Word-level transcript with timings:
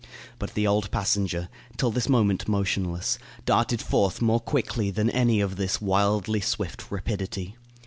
But 0.39 0.55
the 0.55 0.65
old 0.65 0.89
passenger, 0.89 1.47
till 1.77 1.91
this 1.91 2.09
moment 2.09 2.47
motionless, 2.47 3.19
darted 3.45 3.83
forth 3.83 4.19
more 4.19 4.39
quickly 4.39 4.89
than 4.89 5.11
any 5.11 5.41
of 5.41 5.57
this 5.57 5.79
wildly 5.79 6.41
swift 6.41 6.89
rapidity. 6.89 7.55